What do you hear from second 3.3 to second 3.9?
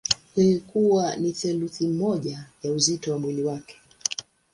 wake.